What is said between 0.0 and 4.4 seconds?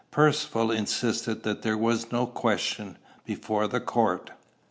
Percivale insisted that there was no question before the court.